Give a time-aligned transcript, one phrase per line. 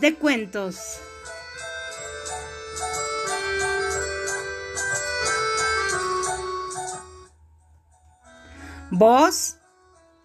[0.00, 1.00] De cuentos.
[8.92, 9.56] Voz,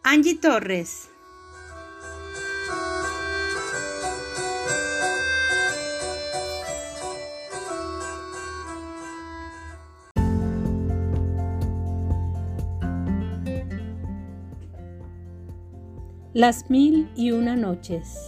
[0.03, 1.09] Angie Torres.
[16.33, 18.22] Las mil y una noches.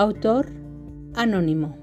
[0.00, 0.52] Autor
[1.16, 1.76] anónimo.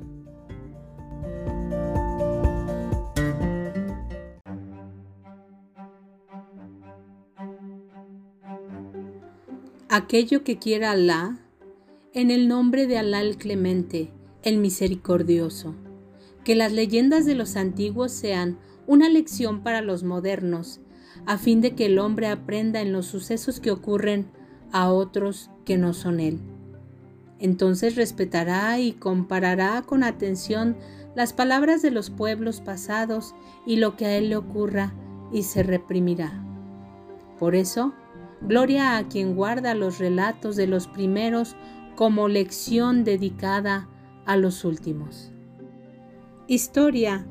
[9.90, 11.40] Aquello que quiera Alá,
[12.14, 15.76] en el nombre de Alá el Clemente, el Misericordioso.
[16.46, 20.80] Que las leyendas de los antiguos sean una lección para los modernos,
[21.26, 24.28] a fin de que el hombre aprenda en los sucesos que ocurren
[24.72, 26.40] a otros que no son él.
[27.40, 30.78] Entonces respetará y comparará con atención
[31.16, 34.94] las palabras de los pueblos pasados y lo que a él le ocurra
[35.32, 36.44] y se reprimirá.
[37.40, 37.94] Por eso,
[38.42, 41.56] gloria a quien guarda los relatos de los primeros
[41.96, 43.88] como lección dedicada
[44.26, 45.32] a los últimos.
[46.48, 47.26] Historia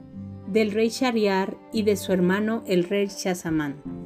[0.47, 4.04] del rey Shariar y de su hermano el rey Shazamán.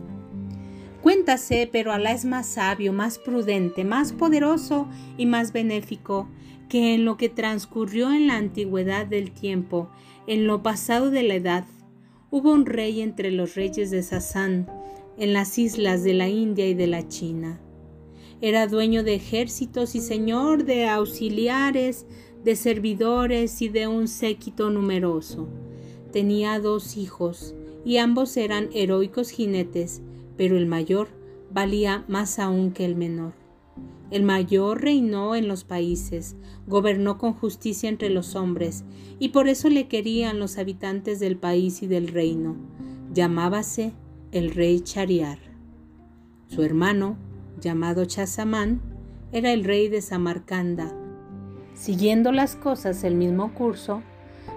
[1.09, 6.29] Cuéntase, pero Alá es más sabio, más prudente, más poderoso y más benéfico
[6.69, 9.89] que en lo que transcurrió en la antigüedad del tiempo,
[10.27, 11.65] en lo pasado de la edad.
[12.31, 14.69] Hubo un rey entre los reyes de Sasán,
[15.17, 17.59] en las islas de la India y de la China.
[18.43, 22.05] Era dueño de ejércitos y señor de auxiliares,
[22.45, 25.49] de servidores y de un séquito numeroso.
[26.13, 30.03] Tenía dos hijos, y ambos eran heroicos jinetes,
[30.39, 31.09] pero el mayor
[31.51, 33.35] valía más aún que el menor.
[34.11, 38.85] El mayor reinó en los países, gobernó con justicia entre los hombres,
[39.19, 42.57] y por eso le querían los habitantes del país y del reino.
[43.13, 43.93] Llamábase
[44.33, 45.39] el rey Chariar.
[46.47, 47.19] Su hermano,
[47.61, 48.81] llamado Chazamán,
[49.33, 50.95] era el rey de Samarcanda.
[51.75, 54.03] Siguiendo las cosas el mismo curso,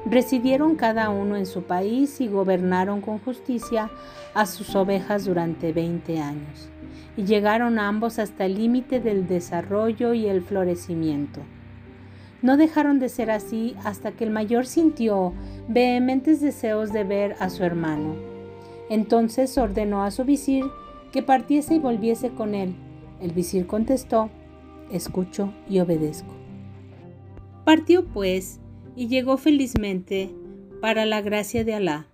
[0.05, 3.91] residieron cada uno en su país y gobernaron con justicia
[4.33, 6.69] a sus ovejas durante veinte años,
[7.17, 11.41] y llegaron ambos hasta el límite del desarrollo y el florecimiento.
[12.41, 15.33] No dejaron de ser así hasta que el mayor sintió
[15.67, 18.15] vehementes deseos de ver a su hermano.
[18.89, 20.65] Entonces ordenó a su visir
[21.11, 22.75] que partiese y volviese con él.
[23.21, 24.31] El visir contestó,
[24.91, 26.33] escucho y obedezco.
[27.63, 28.59] Partió pues
[28.95, 30.33] y llegó felizmente
[30.81, 32.07] para la gracia de Alá.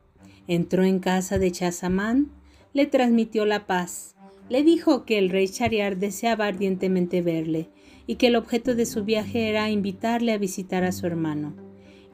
[0.48, 2.32] Entró en casa de Chazamán,
[2.74, 4.16] le transmitió la paz,
[4.50, 7.70] le dijo que el rey Chariar deseaba ardientemente verle
[8.06, 11.54] y que el objeto de su viaje era invitarle a visitar a su hermano.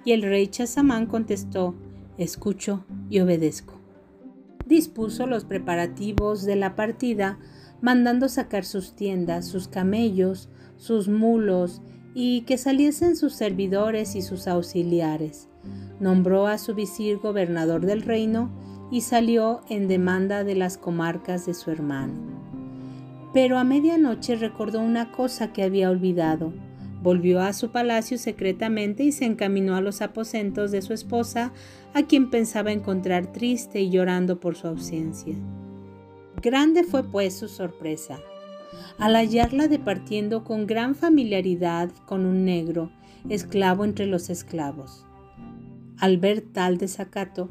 [0.03, 1.75] Y el rey Chazamán contestó,
[2.17, 3.79] escucho y obedezco.
[4.65, 7.37] Dispuso los preparativos de la partida,
[7.81, 11.81] mandando sacar sus tiendas, sus camellos, sus mulos
[12.13, 15.47] y que saliesen sus servidores y sus auxiliares.
[15.99, 18.51] Nombró a su visir gobernador del reino
[18.91, 22.13] y salió en demanda de las comarcas de su hermano.
[23.33, 26.53] Pero a medianoche recordó una cosa que había olvidado.
[27.01, 31.51] Volvió a su palacio secretamente y se encaminó a los aposentos de su esposa,
[31.93, 35.35] a quien pensaba encontrar triste y llorando por su ausencia.
[36.41, 38.19] Grande fue pues su sorpresa
[38.97, 42.91] al hallarla departiendo con gran familiaridad con un negro,
[43.29, 45.05] esclavo entre los esclavos.
[45.97, 47.49] Al ver tal desacato,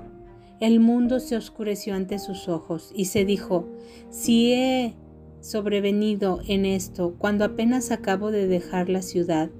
[0.60, 3.68] el mundo se oscureció ante sus ojos y se dijo,
[4.10, 4.94] si he
[5.40, 9.50] sobrevenido en esto cuando apenas acabo de dejar la ciudad,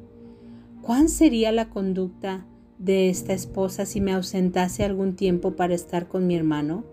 [0.80, 2.46] ¿cuán sería la conducta
[2.78, 6.84] de esta esposa si me ausentase algún tiempo para estar con mi hermano?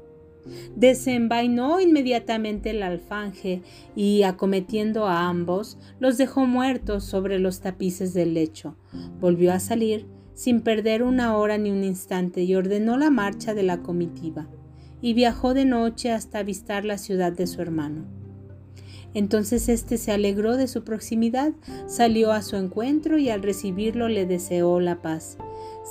[0.75, 3.61] Desenvainó inmediatamente el alfanje
[3.95, 8.75] y, acometiendo a ambos, los dejó muertos sobre los tapices del lecho.
[9.19, 13.63] Volvió a salir sin perder una hora ni un instante y ordenó la marcha de
[13.63, 14.47] la comitiva,
[15.01, 18.05] y viajó de noche hasta avistar la ciudad de su hermano.
[19.13, 21.51] Entonces éste se alegró de su proximidad,
[21.87, 25.37] salió a su encuentro y al recibirlo le deseó la paz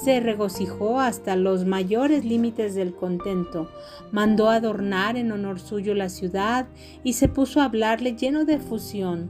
[0.02, 3.68] se regocijó hasta los mayores límites del contento,
[4.12, 6.66] mandó adornar en honor suyo la ciudad
[7.02, 9.28] y se puso a hablarle lleno de efusión.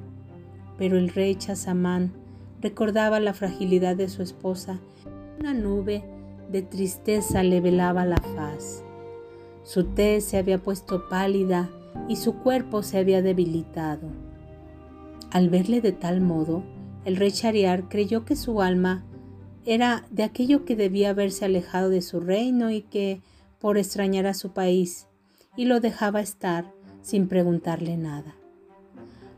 [0.76, 2.12] Pero el rey Chazamán
[2.60, 4.78] recordaba la fragilidad de su esposa.
[5.40, 6.04] Una nube
[6.50, 8.84] de tristeza le velaba la faz.
[9.62, 11.70] Su tez se había puesto pálida
[12.08, 14.08] y su cuerpo se había debilitado.
[15.30, 16.62] Al verle de tal modo,
[17.04, 19.02] El rey Shariar creyó que su alma
[19.68, 23.20] era de aquello que debía haberse alejado de su reino y que
[23.58, 25.08] por extrañar a su país,
[25.56, 26.72] y lo dejaba estar
[27.02, 28.34] sin preguntarle nada.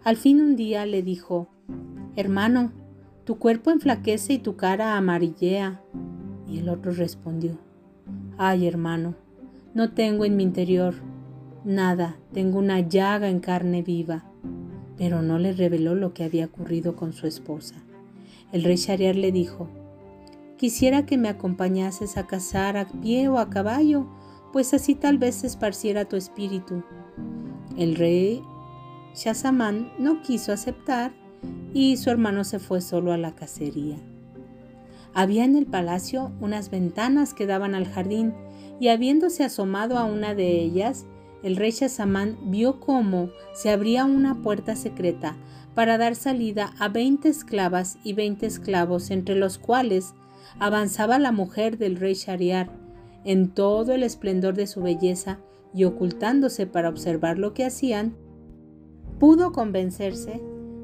[0.04, 1.48] Al fin un día le dijo,
[2.14, 2.70] Hermano,
[3.24, 5.82] tu cuerpo enflaquece y tu cara amarillea.
[6.48, 7.58] Y el otro respondió,
[8.38, 9.16] Ay, hermano,
[9.74, 10.94] no tengo en mi interior
[11.64, 14.24] nada, tengo una llaga en carne viva.
[14.96, 17.76] Pero no le reveló lo que había ocurrido con su esposa.
[18.52, 19.68] El rey Shariar le dijo,
[20.60, 24.06] Quisiera que me acompañases a cazar a pie o a caballo,
[24.52, 26.84] pues así tal vez esparciera tu espíritu.
[27.78, 28.42] El rey
[29.14, 31.14] Shazamán no quiso aceptar
[31.72, 33.96] y su hermano se fue solo a la cacería.
[35.14, 38.34] Había en el palacio unas ventanas que daban al jardín
[38.78, 41.06] y habiéndose asomado a una de ellas,
[41.42, 45.38] el rey Shazamán vio cómo se abría una puerta secreta
[45.74, 50.12] para dar salida a veinte esclavas y veinte esclavos, entre los cuales
[50.60, 52.70] avanzaba la mujer del rey Shariar,
[53.24, 55.40] en todo el esplendor de su belleza
[55.74, 58.14] y ocultándose para observar lo que hacían,
[59.18, 60.40] pudo convencerse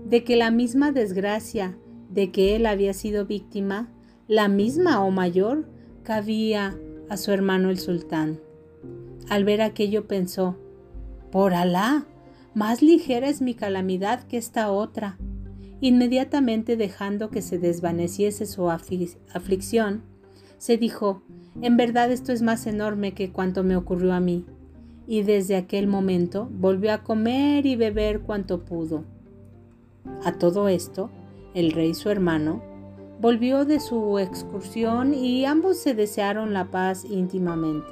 [0.07, 1.79] de que la misma desgracia
[2.11, 3.93] de que él había sido víctima,
[4.29, 5.69] la misma o mayor,
[6.03, 8.41] cabía a su hermano el sultán.
[9.29, 10.57] Al ver aquello pensó,
[11.31, 12.07] por Alá,
[12.55, 15.19] más ligera es mi calamidad que esta otra.
[15.81, 20.03] Inmediatamente dejando que se desvaneciese su aflicción,
[20.59, 21.23] se dijo,
[21.61, 24.45] en verdad esto es más enorme que cuanto me ocurrió a mí.
[25.07, 29.05] Y desde aquel momento volvió a comer y beber cuanto pudo.
[30.25, 31.11] A todo esto,
[31.55, 32.63] el rey su hermano
[33.21, 37.91] volvió de su excursión y ambos se desearon la paz íntimamente.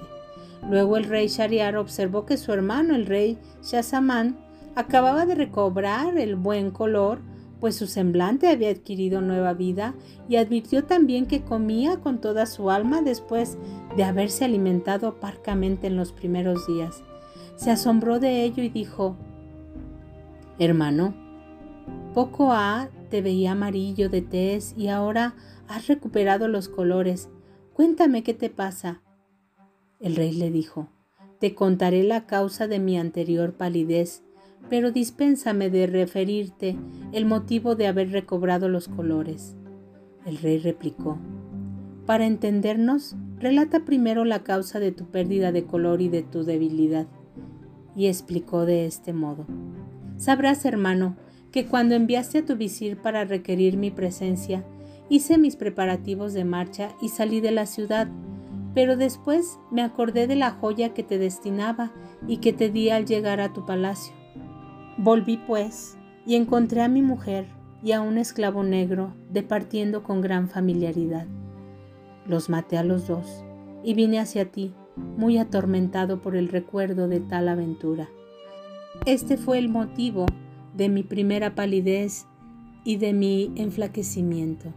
[0.68, 4.36] Luego el rey Shariar observó que su hermano, el rey Shazamán,
[4.74, 7.20] acababa de recobrar el buen color,
[7.60, 9.94] pues su semblante había adquirido nueva vida,
[10.28, 13.58] y advirtió también que comía con toda su alma después
[13.96, 17.02] de haberse alimentado parcamente en los primeros días.
[17.56, 19.16] Se asombró de ello y dijo,
[20.58, 21.14] Hermano,
[22.12, 25.36] poco ha te veía amarillo de tez y ahora
[25.68, 27.28] has recuperado los colores.
[27.72, 29.02] Cuéntame qué te pasa.
[30.00, 30.88] El rey le dijo,
[31.38, 34.23] Te contaré la causa de mi anterior palidez,
[34.68, 36.76] pero dispénsame de referirte
[37.12, 39.56] el motivo de haber recobrado los colores.
[40.24, 41.18] El rey replicó,
[42.06, 47.06] Para entendernos, relata primero la causa de tu pérdida de color y de tu debilidad.
[47.94, 49.46] Y explicó de este modo,
[50.16, 51.16] Sabrás, hermano,
[51.52, 54.64] que cuando enviaste a tu visir para requerir mi presencia,
[55.08, 58.08] hice mis preparativos de marcha y salí de la ciudad,
[58.74, 61.92] pero después me acordé de la joya que te destinaba
[62.26, 64.23] y que te di al llegar a tu palacio.
[64.96, 67.46] Volví pues y encontré a mi mujer
[67.82, 71.26] y a un esclavo negro departiendo con gran familiaridad.
[72.26, 73.44] Los maté a los dos
[73.82, 74.72] y vine hacia ti,
[75.16, 78.08] muy atormentado por el recuerdo de tal aventura.
[79.04, 80.26] Este fue el motivo
[80.74, 82.26] de mi primera palidez
[82.84, 84.72] y de mi enflaquecimiento.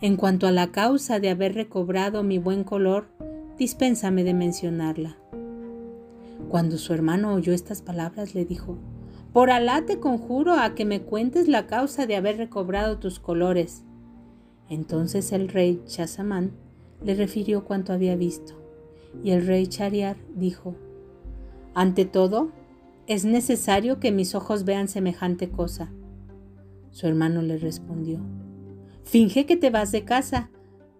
[0.00, 3.08] En cuanto a la causa de haber recobrado mi buen color,
[3.58, 5.16] dispénsame de mencionarla.
[6.48, 8.78] Cuando su hermano oyó estas palabras, le dijo,
[9.36, 13.84] Por Alá te conjuro a que me cuentes la causa de haber recobrado tus colores.
[14.70, 16.52] Entonces el rey Chazamán
[17.04, 18.54] le refirió cuanto había visto,
[19.22, 20.74] y el rey Chariar dijo,
[21.74, 22.50] Ante todo,
[23.06, 25.92] ¿Es necesario que mis ojos vean semejante cosa?
[26.90, 28.20] Su hermano le respondió,
[29.04, 30.48] Finge que te vas de casa,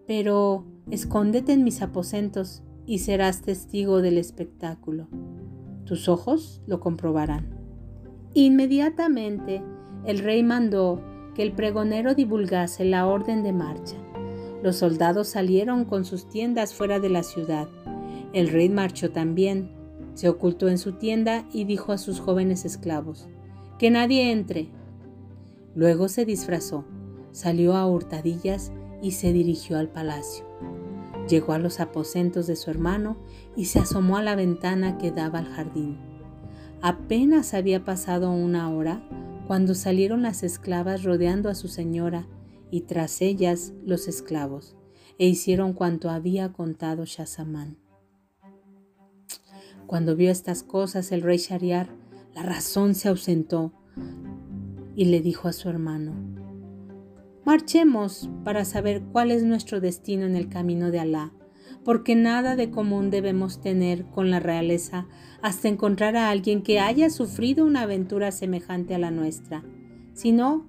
[0.05, 5.07] pero escóndete en mis aposentos y serás testigo del espectáculo.
[5.85, 7.56] Tus ojos lo comprobarán.
[8.39, 9.63] Inmediatamente
[10.05, 11.01] el rey mandó
[11.33, 13.95] que el pregonero divulgase la orden de marcha.
[14.61, 17.67] Los soldados salieron con sus tiendas fuera de la ciudad.
[18.33, 19.71] El rey marchó también
[20.13, 23.27] se ocultó en su tienda y dijo a sus jóvenes esclavos,
[23.79, 24.69] Que nadie entre.
[25.73, 26.85] Luego se disfrazó,
[27.31, 30.45] salió a hurtadillas y se dirigió al palacio.
[31.27, 33.17] Llegó a los aposentos de su hermano
[33.55, 36.16] y se asomó a la ventana que daba al jardín.
[36.81, 39.01] Apenas había pasado una hora
[39.47, 42.27] cuando salieron las esclavas rodeando a su señora
[42.69, 44.75] y tras ellas los esclavos,
[45.17, 47.77] e hicieron cuanto había contado Shazamán.
[49.87, 51.89] Cuando vio estas cosas el rey Shariar,
[52.35, 53.71] la razón se ausentó
[54.95, 56.13] y le dijo a su hermano,
[57.45, 61.31] Marchemos para saber cuál es nuestro destino en el camino de Alá,
[61.87, 65.05] porque nada de común debemos tener con la realeza
[65.41, 69.63] hasta encontrar a alguien que haya sufrido una aventura semejante a la nuestra.
[70.11, 70.67] Si no,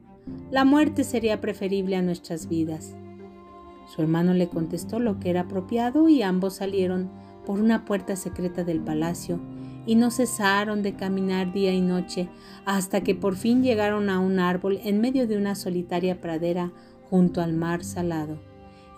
[0.52, 2.94] la muerte sería preferible a nuestras vidas.
[3.92, 7.10] Su hermano le contestó lo que era apropiado y ambos salieron
[7.44, 9.40] por una puerta secreta del palacio
[9.86, 12.28] y no cesaron de caminar día y noche
[12.64, 16.70] hasta que por fin llegaron a un árbol en medio de una solitaria pradera
[17.10, 18.38] junto al mar salado.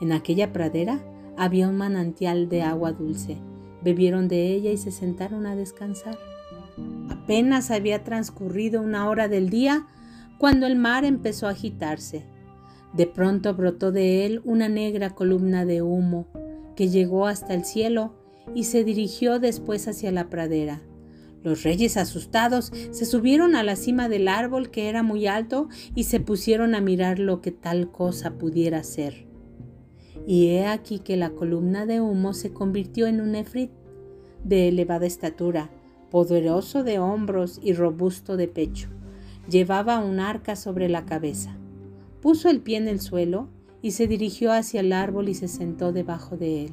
[0.02, 1.00] En aquella pradera
[1.40, 3.38] había un manantial de agua dulce.
[3.82, 6.18] Bebieron de ella y se sentaron a descansar.
[7.08, 9.86] Apenas había transcurrido una hora del día
[10.36, 12.26] cuando el mar empezó a agitarse.
[12.92, 16.26] De pronto brotó de él una negra columna de humo
[16.76, 18.12] que llegó hasta el cielo
[18.54, 20.82] y se dirigió después hacia la pradera.
[21.42, 26.04] Los reyes asustados se subieron a la cima del árbol que era muy alto y
[26.04, 29.29] se pusieron a mirar lo que tal cosa pudiera ser.
[30.26, 33.70] Y he aquí que la columna de humo se convirtió en un efrit
[34.44, 35.70] de elevada estatura,
[36.10, 38.88] poderoso de hombros y robusto de pecho.
[39.48, 41.56] Llevaba un arca sobre la cabeza.
[42.20, 43.48] Puso el pie en el suelo
[43.82, 46.72] y se dirigió hacia el árbol y se sentó debajo de él.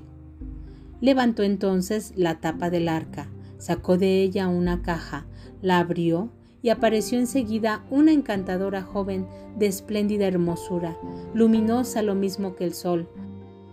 [1.00, 5.26] Levantó entonces la tapa del arca, sacó de ella una caja,
[5.62, 6.30] la abrió
[6.62, 9.28] y apareció enseguida una encantadora joven
[9.58, 10.98] de espléndida hermosura,
[11.34, 13.08] luminosa lo mismo que el sol,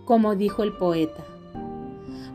[0.05, 1.25] como dijo el poeta.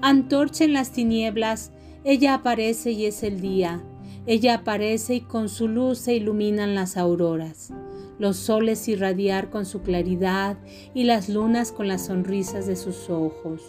[0.03, 1.73] Antorcha en las tinieblas,
[2.05, 3.83] ella aparece y es el día,
[4.27, 7.73] ella aparece y con su luz se iluminan las auroras,
[8.19, 10.59] los soles irradiar con su claridad
[10.95, 13.63] y las lunas con las sonrisas de sus ojos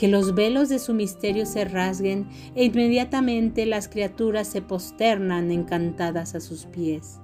[0.00, 6.34] que los velos de su misterio se rasguen e inmediatamente las criaturas se posternan encantadas
[6.34, 7.18] a sus pies.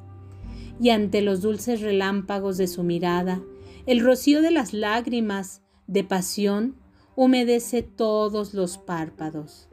[0.79, 3.41] Y ante los dulces relámpagos de su mirada,
[3.87, 6.77] el rocío de las lágrimas de pasión
[7.15, 9.69] humedece todos los párpados.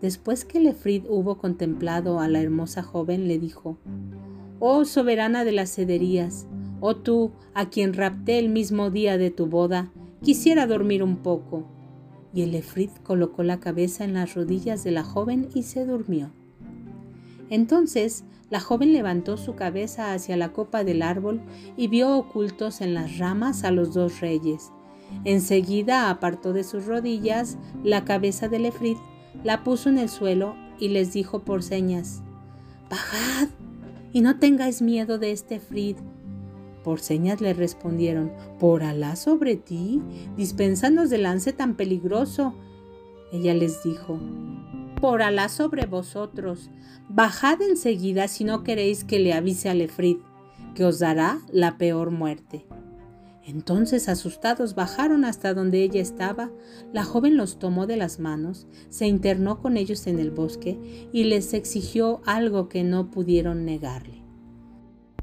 [0.00, 3.78] Después que Lefrid hubo contemplado a la hermosa joven, le dijo,
[4.58, 6.46] Oh soberana de las cederías,
[6.80, 11.64] oh tú, a quien rapté el mismo día de tu boda, Quisiera dormir un poco.
[12.32, 16.30] Y el Efrit colocó la cabeza en las rodillas de la joven y se durmió.
[17.52, 21.42] Entonces la joven levantó su cabeza hacia la copa del árbol
[21.76, 24.72] y vio ocultos en las ramas a los dos reyes.
[25.24, 28.96] Enseguida apartó de sus rodillas la cabeza del Efrit,
[29.44, 32.22] la puso en el suelo y les dijo por señas,
[32.88, 33.48] Bajad
[34.14, 35.98] y no tengáis miedo de este Efrit,
[36.82, 40.00] por señas le respondieron, por Alá sobre ti,
[40.38, 42.54] dispensanos del lance tan peligroso.
[43.30, 44.18] Ella les dijo,
[45.02, 46.70] por Alá sobre vosotros,
[47.08, 50.18] bajad enseguida si no queréis que le avise a Lefrid,
[50.76, 52.66] que os dará la peor muerte.
[53.44, 56.52] Entonces, asustados, bajaron hasta donde ella estaba.
[56.92, 60.78] La joven los tomó de las manos, se internó con ellos en el bosque
[61.12, 64.22] y les exigió algo que no pudieron negarle.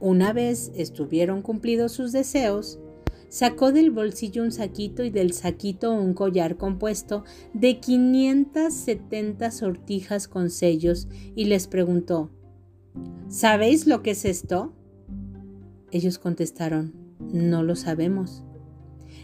[0.02, 2.80] Una vez estuvieron cumplidos sus deseos,
[3.30, 10.50] sacó del bolsillo un saquito y del saquito un collar compuesto de 570 sortijas con
[10.50, 12.32] sellos y les preguntó,
[13.30, 14.74] ¿Sabéis lo que es esto?
[15.92, 18.44] Ellos contestaron, no lo sabemos.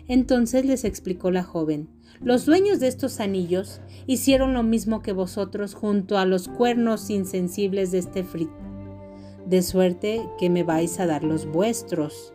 [0.08, 1.90] Entonces les explicó la joven,
[2.22, 7.92] los dueños de estos anillos hicieron lo mismo que vosotros junto a los cuernos insensibles
[7.92, 8.50] de este frit
[9.46, 12.34] de suerte que me vais a dar los vuestros.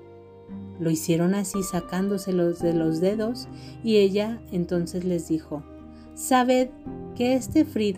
[0.78, 3.48] Lo hicieron así sacándoselos de los dedos
[3.84, 5.62] y ella entonces les dijo,
[6.14, 6.70] Sabed
[7.14, 7.96] que este Frid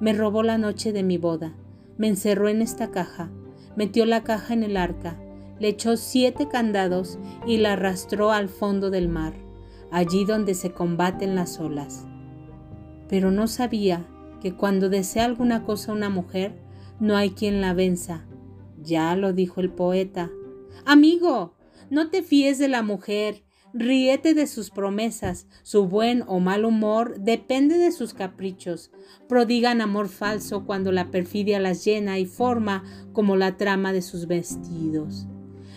[0.00, 1.54] me robó la noche de mi boda,
[1.96, 3.30] me encerró en esta caja,
[3.76, 5.18] metió la caja en el arca,
[5.58, 9.34] le echó siete candados y la arrastró al fondo del mar,
[9.90, 12.06] allí donde se combaten las olas.
[13.08, 14.06] Pero no sabía
[14.40, 16.58] que cuando desea alguna cosa una mujer,
[17.00, 18.24] no hay quien la venza,
[18.82, 20.30] ya lo dijo el poeta.
[20.84, 21.53] Amigo,
[21.94, 27.20] no te fíes de la mujer, ríete de sus promesas, su buen o mal humor
[27.20, 28.90] depende de sus caprichos.
[29.28, 32.82] Prodigan amor falso cuando la perfidia las llena y forma
[33.12, 35.28] como la trama de sus vestidos.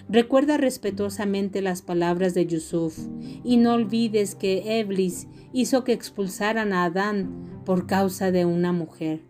[0.09, 2.97] Recuerda respetuosamente las palabras de Yusuf
[3.43, 9.21] y no olvides que Eblis hizo que expulsaran a Adán por causa de una mujer.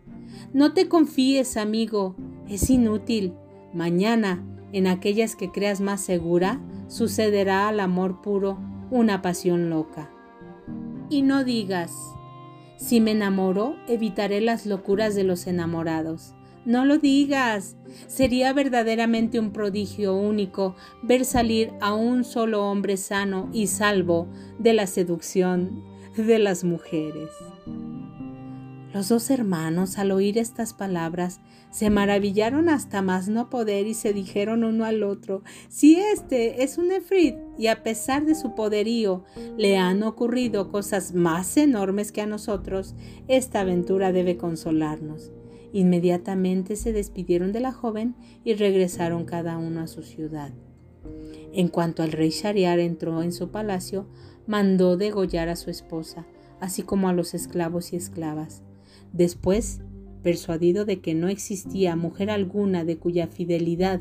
[0.54, 2.16] No te confíes, amigo,
[2.48, 3.34] es inútil.
[3.74, 4.42] Mañana,
[4.72, 8.58] en aquellas que creas más segura, sucederá al amor puro
[8.90, 10.10] una pasión loca.
[11.10, 11.92] Y no digas,
[12.76, 16.34] si me enamoro, evitaré las locuras de los enamorados.
[16.64, 17.76] No lo digas.
[18.08, 24.28] Sería verdaderamente un prodigio único ver salir a un solo hombre sano y salvo
[24.58, 25.82] de la seducción
[26.16, 27.30] de las mujeres.
[28.92, 34.12] Los dos hermanos, al oír estas palabras, se maravillaron hasta más no poder y se
[34.12, 39.24] dijeron uno al otro, si este es un efrit y a pesar de su poderío
[39.56, 42.94] le han ocurrido cosas más enormes que a nosotros,
[43.28, 45.32] esta aventura debe consolarnos.
[45.72, 50.52] Inmediatamente se despidieron de la joven y regresaron cada uno a su ciudad.
[51.52, 54.06] En cuanto al rey Shariar entró en su palacio,
[54.46, 56.26] mandó degollar a su esposa,
[56.60, 58.62] así como a los esclavos y esclavas.
[59.12, 59.80] Después,
[60.22, 64.00] persuadido de que no existía mujer alguna de cuya fidelidad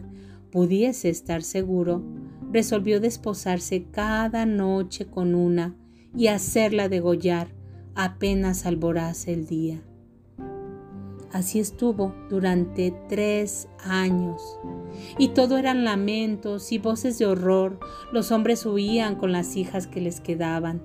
[0.51, 2.03] pudiese estar seguro,
[2.51, 5.75] resolvió desposarse cada noche con una
[6.15, 7.49] y hacerla degollar
[7.95, 9.81] apenas alborase el día.
[11.31, 14.41] Así estuvo durante tres años.
[15.17, 17.79] Y todo eran lamentos y voces de horror.
[18.13, 20.81] Los hombres huían con las hijas que les quedaban.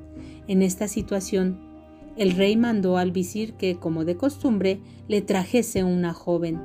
[0.49, 1.72] En esta situación,
[2.16, 6.61] el rey mandó al visir que, como de costumbre, le trajese una joven.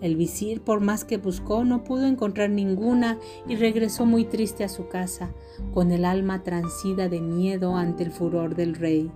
[0.00, 4.70] El visir, por más que buscó, no pudo encontrar ninguna y regresó muy triste a
[4.70, 5.34] su casa,
[5.74, 9.10] con el alma transida de miedo ante el furor del rey.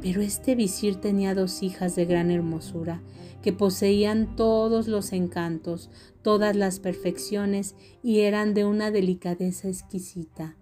[0.00, 3.02] Pero este visir tenía dos hijas de gran hermosura,
[3.42, 5.90] que poseían todos los encantos,
[6.22, 10.56] todas las perfecciones y eran de una delicadeza exquisita.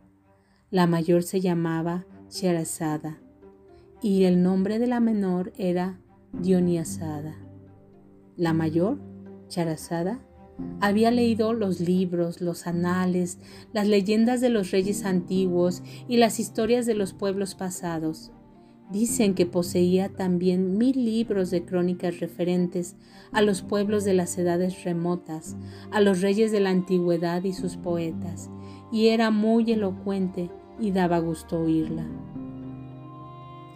[0.70, 3.20] La mayor se llamaba Sherazada
[4.02, 6.00] y el nombre de la menor era
[6.32, 7.36] Dioniasada.
[8.36, 8.98] La mayor,
[9.48, 10.20] Charazada,
[10.80, 13.38] había leído los libros, los anales,
[13.72, 18.32] las leyendas de los reyes antiguos y las historias de los pueblos pasados.
[18.90, 22.96] Dicen que poseía también mil libros de crónicas referentes
[23.30, 25.56] a los pueblos de las edades remotas,
[25.90, 28.50] a los reyes de la antigüedad y sus poetas,
[28.90, 32.06] y era muy elocuente y daba gusto oírla.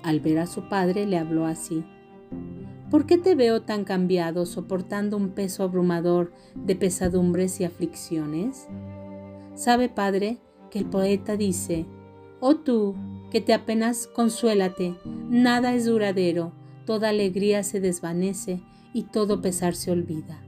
[0.06, 1.84] Al ver a su padre le habló así.
[2.92, 8.69] ¿Por qué te veo tan cambiado soportando un peso abrumador de pesadumbres y aflicciones?
[9.56, 10.38] Sabe, padre,
[10.71, 11.86] que el poeta dice,
[12.38, 12.95] Oh tú,
[13.32, 14.95] que te apenas consuélate,
[15.28, 16.52] nada es duradero,
[16.84, 18.62] toda alegría se desvanece
[18.95, 20.40] y todo pesar se olvida.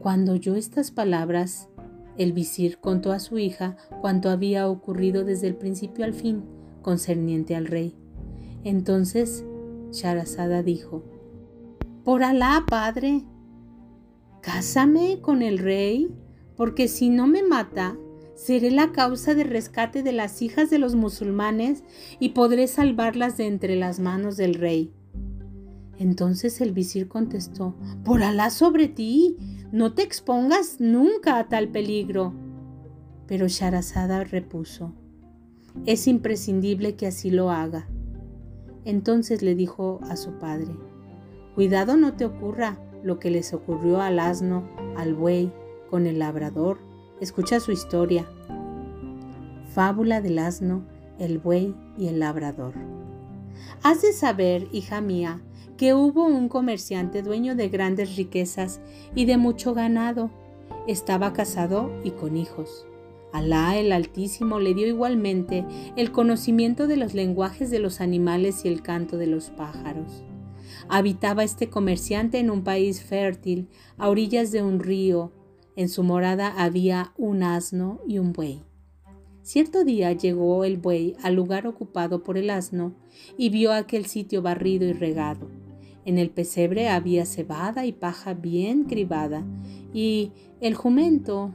[0.00, 1.70] Cuando oyó estas palabras,
[2.18, 6.44] el visir contó a su hija cuanto había ocurrido desde el principio al fin
[6.82, 7.96] concerniente al rey.
[8.68, 9.46] Entonces
[9.92, 11.02] Sharazada dijo,
[12.04, 13.24] Por Alá, padre,
[14.42, 16.14] cásame con el rey,
[16.54, 17.96] porque si no me mata,
[18.34, 21.82] seré la causa de rescate de las hijas de los musulmanes
[22.20, 24.92] y podré salvarlas de entre las manos del rey.
[25.98, 29.38] Entonces el visir contestó, Por Alá sobre ti,
[29.72, 32.34] no te expongas nunca a tal peligro.
[33.26, 34.92] Pero Sharazada repuso,
[35.86, 37.88] Es imprescindible que así lo haga.
[38.88, 40.74] Entonces le dijo a su padre,
[41.54, 45.52] Cuidado no te ocurra lo que les ocurrió al asno, al buey,
[45.90, 46.78] con el labrador.
[47.20, 48.26] Escucha su historia.
[49.74, 50.86] Fábula del asno,
[51.18, 52.72] el buey y el labrador.
[53.82, 55.42] Has de saber, hija mía,
[55.76, 58.80] que hubo un comerciante dueño de grandes riquezas
[59.14, 60.30] y de mucho ganado.
[60.86, 62.86] Estaba casado y con hijos.
[63.32, 65.64] Alá el Altísimo le dio igualmente
[65.96, 70.24] el conocimiento de los lenguajes de los animales y el canto de los pájaros.
[70.88, 75.32] Habitaba este comerciante en un país fértil, a orillas de un río.
[75.76, 78.62] En su morada había un asno y un buey.
[79.42, 82.94] Cierto día llegó el buey al lugar ocupado por el asno
[83.36, 85.48] y vio aquel sitio barrido y regado.
[86.04, 89.44] En el pesebre había cebada y paja bien cribada,
[89.92, 91.54] y el jumento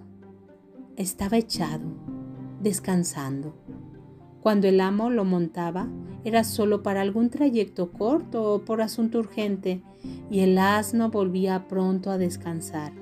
[0.97, 1.87] estaba echado,
[2.61, 3.55] descansando.
[4.41, 5.87] Cuando el amo lo montaba,
[6.23, 9.81] era solo para algún trayecto corto o por asunto urgente,
[10.29, 12.93] y el asno volvía pronto a descansar.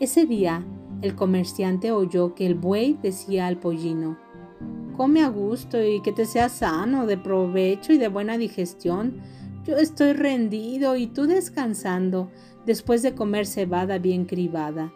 [0.00, 0.64] Ese día,
[1.02, 4.18] el comerciante oyó que el buey decía al pollino,
[4.96, 9.20] Come a gusto y que te sea sano, de provecho y de buena digestión.
[9.64, 12.30] Yo estoy rendido y tú descansando,
[12.66, 14.92] después de comer cebada bien cribada.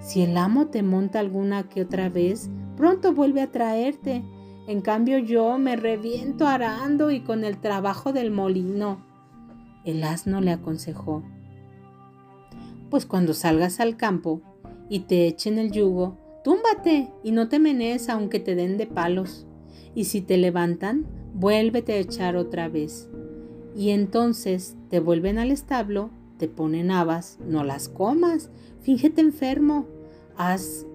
[0.00, 4.22] Si el amo te monta alguna que otra vez, pronto vuelve a traerte.
[4.66, 8.98] En cambio yo me reviento arando y con el trabajo del molino.
[9.84, 11.22] El asno le aconsejó.
[12.90, 14.40] Pues cuando salgas al campo
[14.88, 19.46] y te echen el yugo, túmbate y no te menees aunque te den de palos.
[19.94, 23.08] Y si te levantan, vuélvete a echar otra vez.
[23.76, 28.50] Y entonces te vuelven al establo, te ponen habas, no las comas,
[28.84, 29.86] Fíngete enfermo.
[30.36, 30.86] Haz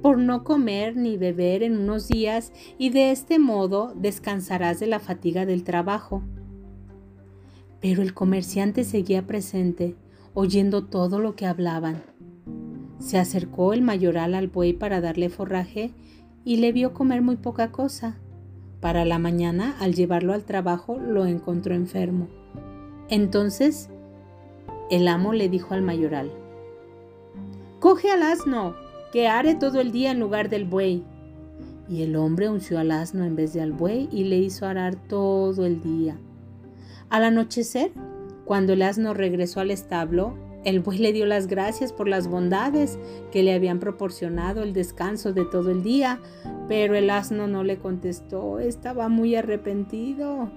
[0.00, 5.00] por no comer ni beber en unos días y de este modo descansarás de la
[5.00, 6.22] fatiga del trabajo.
[7.80, 9.96] Pero el comerciante seguía presente,
[10.34, 12.04] oyendo todo lo que hablaban.
[13.00, 15.90] Se acercó el mayoral al buey para darle forraje
[16.44, 18.20] y le vio comer muy poca cosa.
[18.80, 22.28] Para la mañana, al llevarlo al trabajo, lo encontró enfermo.
[23.08, 23.90] Entonces,
[24.90, 26.30] el amo le dijo al mayoral,
[27.80, 28.74] Coge al asno,
[29.12, 31.04] que are todo el día en lugar del buey.
[31.88, 34.96] Y el hombre unció al asno en vez de al buey y le hizo arar
[34.96, 36.16] todo el día.
[37.10, 37.92] Al anochecer,
[38.44, 42.98] cuando el asno regresó al establo, el buey le dio las gracias por las bondades
[43.30, 46.20] que le habían proporcionado el descanso de todo el día,
[46.68, 50.50] pero el asno no le contestó, estaba muy arrepentido.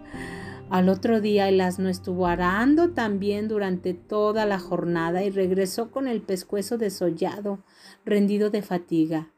[0.70, 6.10] Al otro día el asno estuvo arando también durante toda la jornada y regresó con
[6.10, 7.60] el pescuezo desollado,
[8.04, 9.32] rendido de fatiga.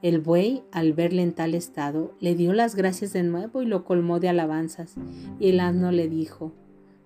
[0.00, 3.84] El buey, al verle en tal estado, le dio las gracias de nuevo y lo
[3.84, 4.94] colmó de alabanzas.
[5.38, 6.52] Y el asno le dijo,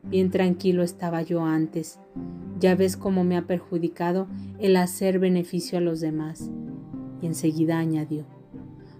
[0.04, 1.98] Bien tranquilo estaba yo antes.
[2.60, 4.28] Ya ves cómo me ha perjudicado
[4.60, 6.50] el hacer beneficio a los demás.
[7.20, 8.24] Y enseguida añadió,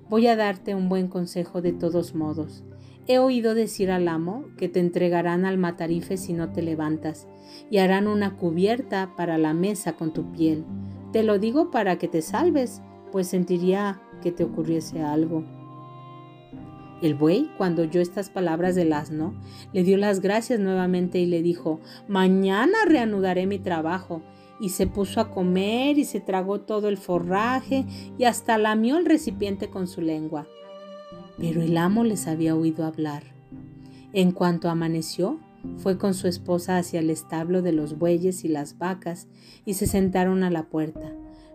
[0.09, 2.65] Voy a darte un buen consejo de todos modos.
[3.11, 7.27] He oído decir al amo que te entregarán al matarife si no te levantas,
[7.71, 10.67] y harán una cubierta para la mesa con tu piel.
[11.11, 15.43] Te lo digo para que te salves, pues sentiría que te ocurriese algo.
[17.01, 19.33] El buey, cuando oyó estas palabras del asno,
[19.73, 24.23] le dio las gracias nuevamente y le dijo, Mañana reanudaré mi trabajo.
[24.61, 27.87] Y se puso a comer y se tragó todo el forraje
[28.19, 30.49] y hasta lamió el recipiente con su lengua
[31.39, 33.23] pero el amo les había oído hablar.
[34.13, 35.39] En cuanto amaneció,
[35.77, 39.29] fue con su esposa hacia el establo de los bueyes y las vacas
[39.65, 41.13] y se sentaron a la puerta.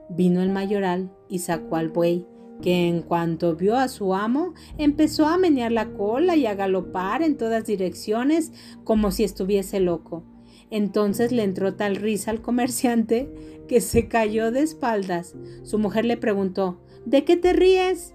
[0.09, 2.25] Vino el mayoral y sacó al buey,
[2.61, 7.21] que en cuanto vio a su amo, empezó a menear la cola y a galopar
[7.21, 8.51] en todas direcciones
[8.83, 10.23] como si estuviese loco.
[10.69, 13.29] Entonces le entró tal risa al comerciante
[13.67, 15.35] que se cayó de espaldas.
[15.63, 18.13] Su mujer le preguntó ¿De qué te ríes?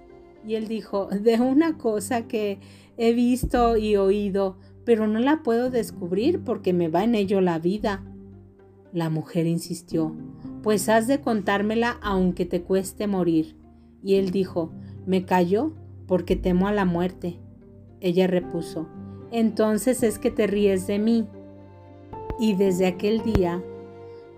[0.48, 2.58] Y él dijo, de una cosa que
[2.96, 4.56] he visto y oído,
[4.86, 8.02] pero no la puedo descubrir porque me va en ello la vida.
[8.94, 10.16] La mujer insistió,
[10.62, 13.56] pues has de contármela aunque te cueste morir.
[14.02, 14.72] Y él dijo,
[15.04, 15.74] me callo
[16.06, 17.38] porque temo a la muerte.
[18.00, 18.88] Ella repuso,
[19.30, 21.26] entonces es que te ríes de mí.
[22.40, 23.62] Y desde aquel día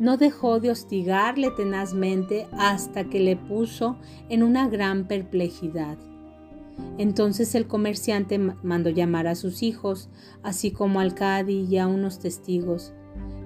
[0.01, 3.99] no dejó de hostigarle tenazmente hasta que le puso
[4.31, 5.99] en una gran perplejidad.
[6.97, 10.09] Entonces el comerciante mandó llamar a sus hijos,
[10.43, 12.95] así como al cadi y a unos testigos.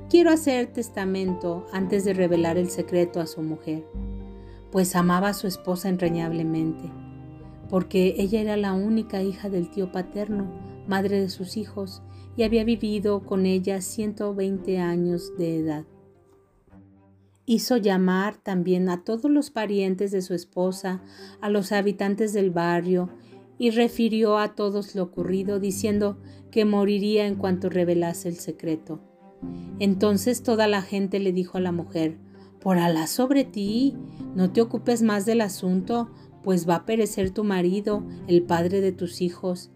[0.09, 3.85] Quiero hacer testamento antes de revelar el secreto a su mujer,
[4.71, 6.89] pues amaba a su esposa entrañablemente,
[7.69, 10.47] porque ella era la única hija del tío paterno,
[10.87, 12.03] madre de sus hijos,
[12.37, 15.85] y había vivido con ella 120 años de edad.
[17.47, 21.03] Hizo llamar también a todos los parientes de su esposa,
[21.43, 23.11] a los habitantes del barrio,
[23.59, 26.19] y refirió a todos lo ocurrido, diciendo
[26.51, 29.01] que moriría en cuanto revelase el secreto.
[29.79, 32.17] Entonces toda la gente le dijo a la mujer,
[32.61, 33.95] Por Alá sobre ti,
[34.35, 36.11] no te ocupes más del asunto,
[36.43, 39.71] pues va a perecer tu marido, el padre de tus hijos.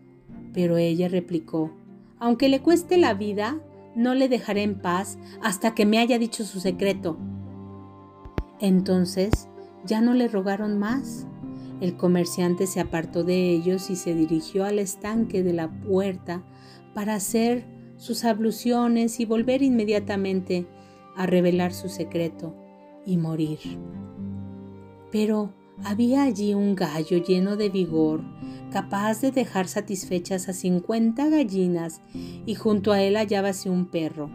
[0.54, 1.72] Pero ella replicó,
[2.18, 3.60] Aunque le cueste la vida,
[3.94, 7.18] no le dejaré en paz hasta que me haya dicho su secreto.
[8.60, 9.48] Entonces
[9.84, 11.26] ya no le rogaron más.
[11.80, 16.42] El comerciante se apartó de ellos y se dirigió al estanque de la puerta
[16.94, 17.64] para hacer
[17.96, 20.66] sus abluciones y volver inmediatamente
[21.16, 22.54] a revelar su secreto
[23.06, 23.58] y morir.
[25.12, 25.52] Pero
[25.84, 28.22] había allí un gallo lleno de vigor,
[28.72, 34.30] capaz de dejar satisfechas a cincuenta gallinas, y junto a él hallábase un perro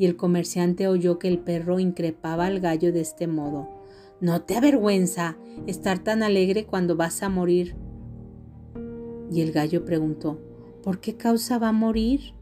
[0.00, 3.68] y el comerciante oyó que el perro increpaba al gallo de este modo.
[4.18, 5.36] ¿No te avergüenza
[5.66, 7.76] estar tan alegre cuando vas a morir?
[9.30, 10.40] Y el gallo preguntó,
[10.82, 12.32] ¿por qué causa va a morir?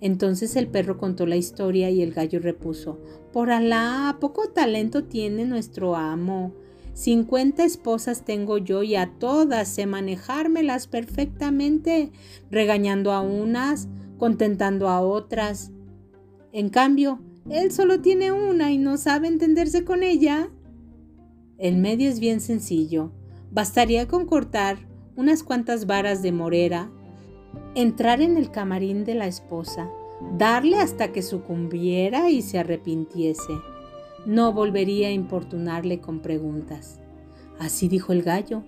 [0.00, 2.98] Entonces el perro contó la historia y el gallo repuso,
[3.32, 6.54] Por Alá, poco talento tiene nuestro amo.
[6.92, 12.10] Cincuenta esposas tengo yo y a todas sé manejármelas perfectamente,
[12.50, 13.86] regañando a unas,
[14.18, 15.70] contentando a otras.
[16.52, 20.50] En cambio, él solo tiene una y no sabe entenderse con ella.
[21.56, 23.10] El medio es bien sencillo.
[23.50, 24.78] Bastaría con cortar
[25.16, 26.90] unas cuantas varas de morera,
[27.74, 29.90] entrar en el camarín de la esposa,
[30.36, 33.54] darle hasta que sucumbiera y se arrepintiese.
[34.26, 37.00] No volvería a importunarle con preguntas.
[37.58, 38.62] Así dijo el gallo,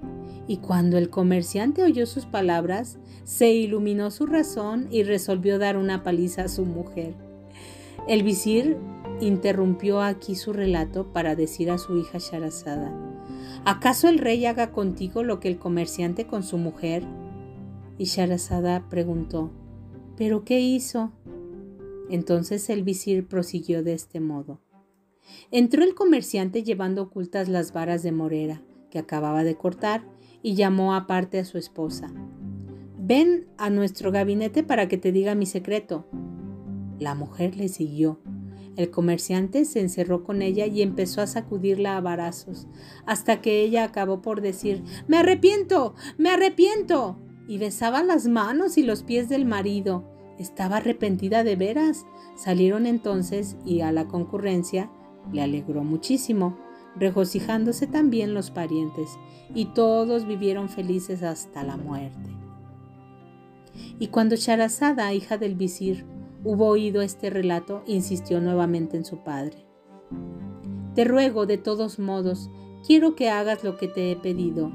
[0.46, 6.02] y cuando el comerciante oyó sus palabras, se iluminó su razón y resolvió dar una
[6.02, 7.14] paliza a su mujer.
[8.06, 8.76] El visir
[9.20, 12.92] interrumpió aquí su relato para decir a su hija Sharazada,
[13.64, 17.02] ¿acaso el rey haga contigo lo que el comerciante con su mujer?
[17.96, 19.50] Y Sharazada preguntó,
[20.16, 21.12] ¿pero qué hizo?
[22.10, 24.60] Entonces el visir prosiguió de este modo.
[25.50, 30.04] Entró el comerciante llevando ocultas las varas de morera que acababa de cortar
[30.42, 32.12] y llamó aparte a su esposa.
[32.98, 36.06] Ven a nuestro gabinete para que te diga mi secreto.
[37.04, 38.18] La mujer le siguió.
[38.76, 42.66] El comerciante se encerró con ella y empezó a sacudirla a varazos,
[43.04, 47.18] hasta que ella acabó por decir Me arrepiento, me arrepiento.
[47.46, 50.02] y besaba las manos y los pies del marido.
[50.38, 52.06] Estaba arrepentida de veras.
[52.36, 54.90] Salieron entonces y a la concurrencia
[55.30, 56.56] le alegró muchísimo,
[56.96, 59.10] regocijándose también los parientes,
[59.54, 62.30] y todos vivieron felices hasta la muerte.
[63.98, 66.06] Y cuando Sharazada, hija del visir,
[66.44, 69.66] hubo oído este relato, insistió nuevamente en su padre.
[70.94, 72.50] Te ruego de todos modos,
[72.86, 74.70] quiero que hagas lo que te he pedido.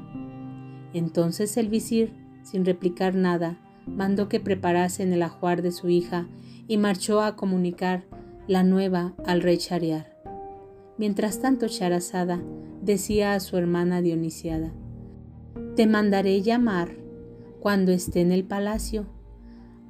[0.92, 6.28] Entonces el visir, sin replicar nada, mandó que preparasen el ajuar de su hija
[6.66, 8.04] y marchó a comunicar
[8.46, 10.16] la nueva al rey Shariar.
[10.98, 12.42] Mientras tanto Sharazada
[12.82, 14.72] decía a su hermana Dionisiada,
[15.76, 16.96] Te mandaré llamar
[17.60, 19.06] cuando esté en el palacio,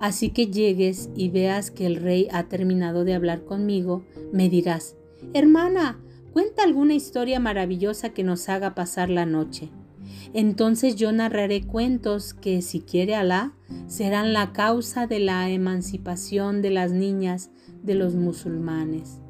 [0.00, 4.96] así que llegues y veas que el rey ha terminado de hablar conmigo, me dirás,
[5.34, 6.00] Hermana,
[6.32, 9.70] cuenta alguna historia maravillosa que nos haga pasar la noche.
[10.32, 13.54] Entonces yo narraré cuentos que, si quiere Alá,
[13.86, 17.50] serán la causa de la emancipación de las niñas
[17.82, 19.20] de los musulmanes.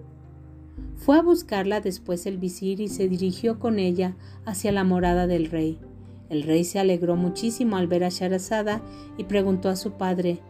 [0.97, 5.47] Fue a buscarla después el visir y se dirigió con ella hacia la morada del
[5.47, 5.79] rey.
[6.29, 8.83] El rey se alegró muchísimo al ver a Sharazada
[9.17, 10.41] y preguntó a su padre,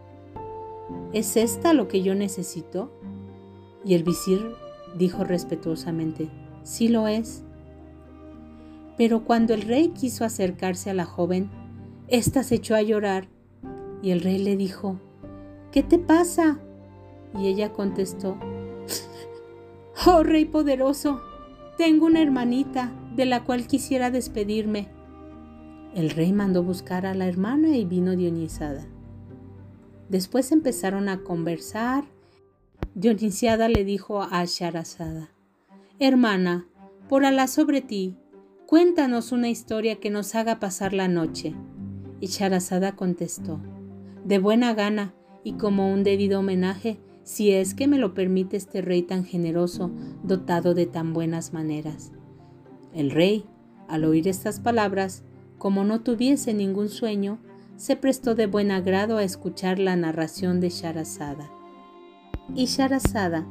[1.13, 2.93] ¿Es esta lo que yo necesito?
[3.85, 4.55] Y el visir
[4.97, 6.29] dijo respetuosamente,
[6.63, 7.43] sí lo es.
[8.97, 11.51] Pero cuando el rey quiso acercarse a la joven,
[12.09, 13.29] ésta se echó a llorar
[14.03, 15.01] y el rey le dijo,
[15.73, 16.59] ¿qué te pasa?
[17.39, 18.37] Y ella contestó,
[20.07, 21.21] Oh Rey poderoso,
[21.77, 24.89] tengo una hermanita de la cual quisiera despedirme.
[25.95, 28.87] El rey mandó buscar a la hermana y vino Dionisiada.
[30.11, 32.05] Después empezaron a conversar.
[32.97, 35.31] Dionisiada le dijo a Sharazada,
[36.01, 36.67] Hermana,
[37.09, 38.17] por Alá sobre ti,
[38.67, 41.55] cuéntanos una historia que nos haga pasar la noche.
[42.19, 43.61] Y Sharazada contestó,
[44.25, 48.83] De buena gana y como un debido homenaje, si es que me lo permite este
[48.83, 49.93] rey tan generoso,
[50.25, 52.11] dotado de tan buenas maneras.
[52.93, 53.45] El rey,
[53.87, 55.23] al oír estas palabras,
[55.57, 57.39] como no tuviese ningún sueño,
[57.81, 61.51] se prestó de buen agrado a escuchar la narración de Sharazada.
[62.55, 63.47] Y Sharazada,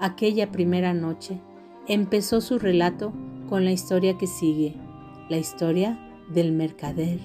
[0.00, 1.38] aquella primera noche,
[1.86, 3.12] empezó su relato
[3.46, 4.74] con la historia que sigue,
[5.28, 5.98] la historia
[6.30, 7.20] del mercader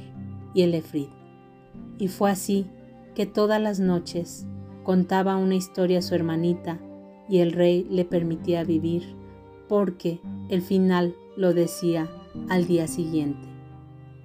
[0.53, 1.07] y el efrid.
[1.97, 2.67] Y fue así
[3.15, 4.45] que todas las noches,
[4.83, 6.77] Contaba una historia a su hermanita
[7.29, 9.15] y el rey le permitía vivir
[9.69, 12.09] porque el final lo decía
[12.49, 13.47] al día siguiente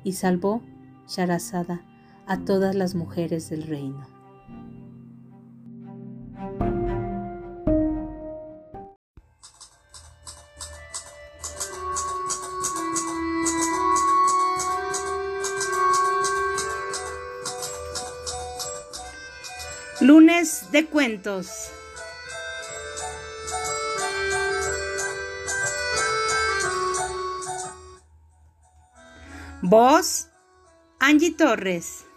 [0.02, 0.62] y salvó
[1.06, 1.84] Sharazada
[2.28, 4.06] a todas las mujeres del reino.
[20.00, 21.70] Lunes de cuentos.
[29.62, 30.28] Voz,
[31.00, 32.07] Angie Torres.